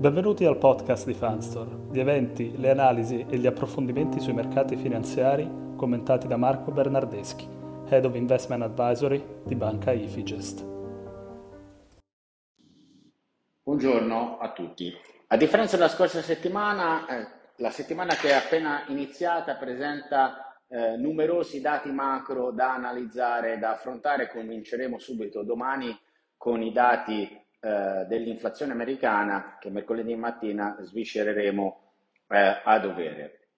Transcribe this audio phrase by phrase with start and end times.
[0.00, 5.46] Benvenuti al podcast di Fanstore, gli eventi, le analisi e gli approfondimenti sui mercati finanziari
[5.76, 7.46] commentati da Marco Bernardeschi,
[7.86, 10.64] Head of Investment Advisory di Banca Ifigest.
[13.62, 14.90] Buongiorno a tutti.
[15.26, 17.26] A differenza della scorsa settimana, eh,
[17.56, 24.30] la settimana che è appena iniziata presenta eh, numerosi dati macro da analizzare, da affrontare.
[24.30, 25.94] Cominceremo subito domani
[26.38, 31.92] con i dati eh, dell'inflazione americana che mercoledì mattina sviscereremo
[32.28, 33.48] eh, a dovere.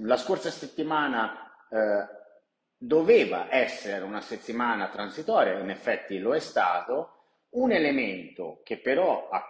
[0.00, 2.06] La scorsa settimana eh,
[2.76, 7.12] doveva essere una settimana transitoria, in effetti lo è stato,
[7.50, 9.42] un elemento che però ha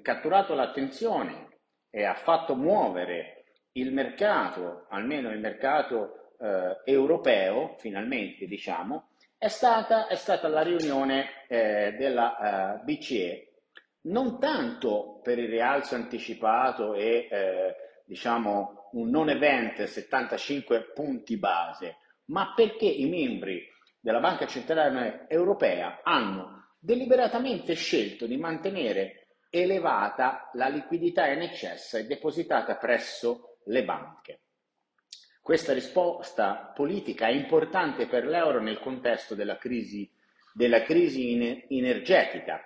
[0.00, 1.58] catturato l'attenzione
[1.90, 9.08] e ha fatto muovere il mercato, almeno il mercato eh, europeo, finalmente diciamo,
[9.42, 13.54] è stata, è stata la riunione eh, della eh, BCE,
[14.02, 17.74] non tanto per il rialzo anticipato e eh,
[18.04, 26.02] diciamo un non event 75 punti base, ma perché i membri della Banca Centrale Europea
[26.04, 34.41] hanno deliberatamente scelto di mantenere elevata la liquidità in eccesso e depositata presso le banche.
[35.42, 40.08] Questa risposta politica è importante per l'euro nel contesto della crisi,
[40.54, 42.60] della crisi energetica.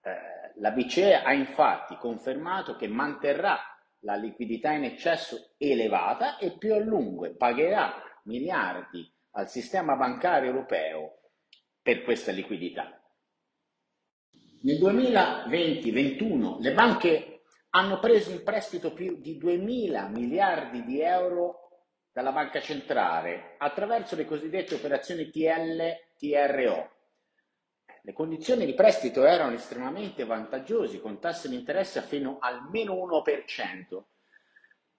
[0.00, 3.58] Eh, la BCE ha infatti confermato che manterrà
[4.02, 11.18] la liquidità in eccesso elevata e più a lungo pagherà miliardi al sistema bancario europeo
[11.82, 12.96] per questa liquidità.
[14.62, 21.69] Nel 2020-21 le banche hanno preso in prestito più di 2 mila miliardi di euro
[22.12, 26.90] dalla banca centrale attraverso le cosiddette operazioni TL-TRO.
[28.02, 34.02] Le condizioni di prestito erano estremamente vantaggiose, con tassi di interesse fino al meno 1%.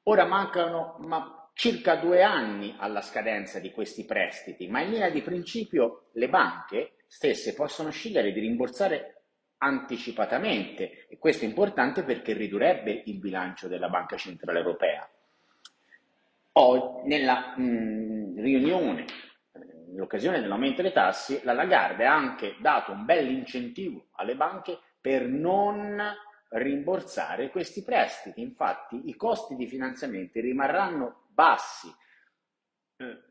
[0.04, 5.22] Ora mancano ma, circa due anni alla scadenza di questi prestiti, ma in linea di
[5.22, 9.24] principio le banche stesse possono scegliere di rimborsare
[9.58, 15.08] anticipatamente e questo è importante perché ridurrebbe il bilancio della Banca Centrale Europea.
[16.54, 19.06] Oggi, nella mh, riunione,
[19.94, 24.80] in occasione dell'aumento dei tassi, la Lagarde ha anche dato un bel incentivo alle banche
[25.00, 26.02] per non
[26.50, 28.42] rimborsare questi prestiti.
[28.42, 31.88] Infatti i costi di finanziamento rimarranno bassi.
[32.98, 33.30] Eh,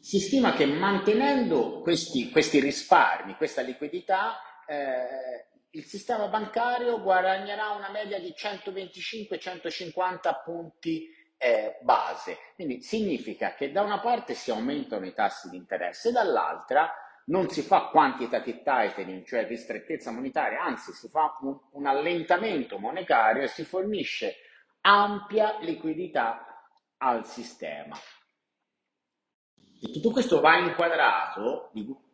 [0.00, 7.90] si stima che mantenendo questi, questi risparmi, questa liquidità, eh, il sistema bancario guadagnerà una
[7.90, 12.36] media di 125-150 punti eh, base.
[12.54, 16.92] Quindi significa che da una parte si aumentano i tassi di interesse, dall'altra
[17.26, 23.42] non si fa quantitative tightening, cioè ristrettezza monetaria, anzi si fa un, un allentamento monetario
[23.42, 24.34] e si fornisce
[24.82, 26.44] ampia liquidità
[26.98, 27.96] al sistema.
[29.82, 31.70] E tutto questo va inquadrato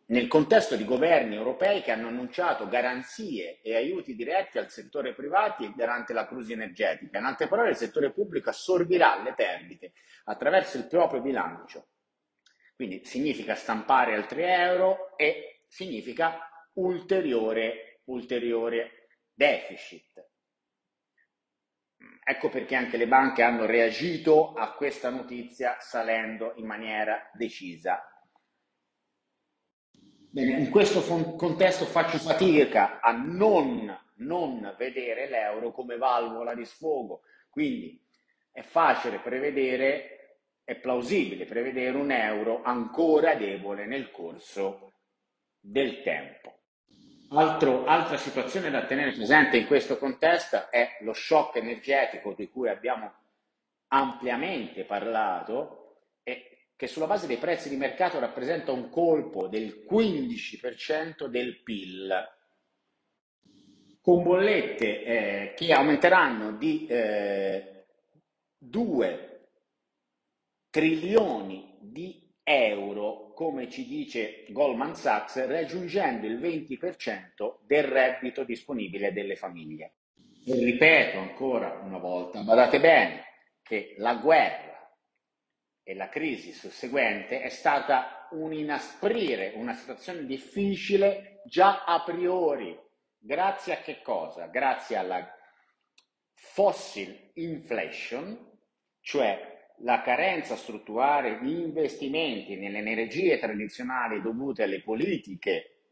[0.09, 5.67] nel contesto di governi europei che hanno annunciato garanzie e aiuti diretti al settore privato
[5.75, 7.17] durante la crisi energetica.
[7.17, 9.93] In altre parole, il settore pubblico assorbirà le perdite
[10.25, 11.89] attraverso il proprio bilancio.
[12.75, 16.39] Quindi significa stampare altri euro e significa
[16.73, 20.25] ulteriore, ulteriore deficit.
[22.23, 28.01] Ecco perché anche le banche hanno reagito a questa notizia salendo in maniera decisa
[30.29, 31.01] Bene, in questo
[31.35, 37.99] contesto faccio fatica a non, non vedere l'euro come valvola di sfogo, quindi
[38.51, 44.93] è facile prevedere, è plausibile prevedere un euro ancora debole nel corso
[45.59, 46.55] del tempo.
[47.29, 52.69] Altro, altra situazione da tenere presente in questo contesto è lo shock energetico di cui
[52.69, 53.11] abbiamo
[53.87, 55.87] ampiamente parlato
[56.77, 62.13] che sulla base dei prezzi di mercato rappresenta un colpo del 15% del PIL,
[63.99, 67.85] con bollette eh, che aumenteranno di eh,
[68.59, 69.49] 2
[70.69, 79.35] trilioni di euro, come ci dice Goldman Sachs, raggiungendo il 20% del reddito disponibile delle
[79.35, 79.95] famiglie.
[80.45, 83.23] E ripeto ancora una volta, badate bene
[83.63, 84.66] che la guerra
[85.87, 92.77] e la crisi susseguente è stata un inasprire una situazione difficile già a priori.
[93.17, 94.47] Grazie a che cosa?
[94.47, 95.33] Grazie alla
[96.33, 98.37] fossil inflation,
[98.99, 105.83] cioè la carenza strutturale di investimenti nelle energie tradizionali dovute alle politiche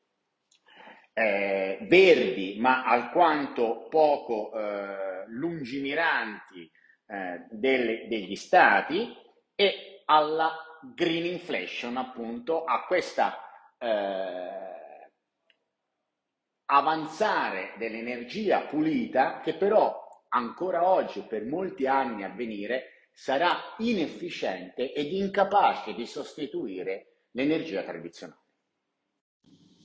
[1.13, 6.69] eh, verdi ma alquanto poco eh, lungimiranti
[7.07, 9.24] eh, delle, degli stati
[9.56, 10.54] e alla
[10.94, 13.40] green inflation, appunto, a questa
[13.78, 15.12] eh,
[16.66, 25.12] avanzare dell'energia pulita che però ancora oggi per molti anni a venire sarà inefficiente ed
[25.13, 28.42] incapace di sostituire l'energia tradizionale.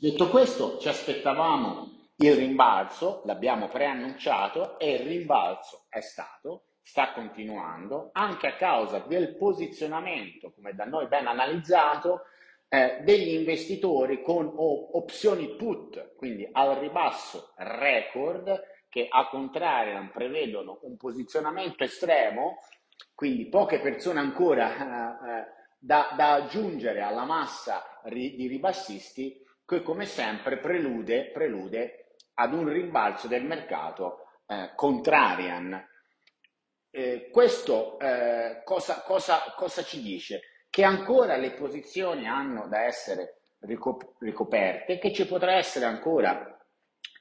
[0.00, 8.10] Detto questo, ci aspettavamo il rimbalzo, l'abbiamo preannunciato e il rimbalzo è stato, sta continuando,
[8.12, 12.24] anche a causa del posizionamento, come da noi ben analizzato,
[12.68, 20.96] eh, degli investitori con opzioni put, quindi al ribasso record, che a contrario prevedono un
[20.96, 22.58] posizionamento estremo,
[23.14, 29.82] quindi poche persone ancora eh, eh da, da, aggiungere alla massa ri, di ribassisti, che
[29.82, 35.88] come sempre prelude, prelude ad un rimbalzo del mercato eh, contrarian.
[36.90, 40.40] Eh, questo eh, cosa, cosa, cosa ci dice?
[40.70, 46.56] che ancora le posizioni hanno da essere ricoperte, che ci potrà essere ancora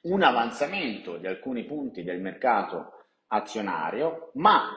[0.02, 4.70] un avanzamento di alcuni punti del mercato azionario, ma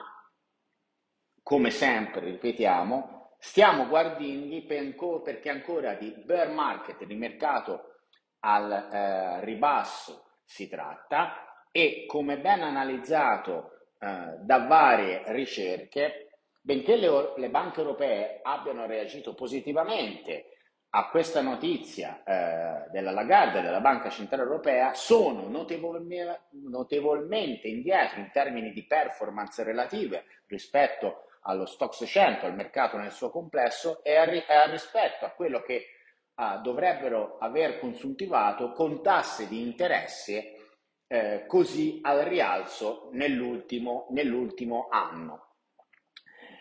[1.40, 8.00] come sempre ripetiamo, stiamo guardando perché ancora di bear market, di mercato
[8.40, 13.73] al eh, ribasso si tratta e come ben analizzato
[14.04, 16.28] eh, da varie ricerche,
[16.60, 20.50] benché le, le banche europee abbiano reagito positivamente
[20.90, 28.30] a questa notizia eh, della Lagarde della Banca Centrale Europea, sono notevolmente, notevolmente indietro in
[28.30, 34.22] termini di performance relative rispetto allo Stock 600, al mercato nel suo complesso e, a,
[34.22, 35.86] a rispetto a quello che
[36.34, 40.63] uh, dovrebbero aver consuntivato con tasse di interesse
[41.06, 45.48] eh, così al rialzo nell'ultimo, nell'ultimo anno.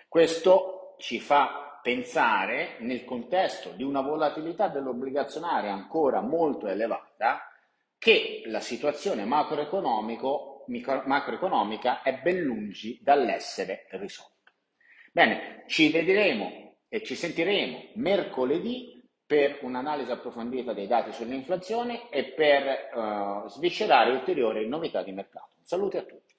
[0.08, 7.48] Questo ci fa pensare, nel contesto di una volatilità dell'obbligazionaria ancora molto elevata,
[7.98, 14.52] che la situazione macroeconomica è ben lungi dall'essere risolta.
[15.12, 18.93] Bene, ci vedremo e ci sentiremo mercoledì
[19.26, 25.52] per un'analisi approfondita dei dati sull'inflazione e per uh, sviscerare ulteriori novità di mercato.
[25.62, 26.33] Salute a tutti.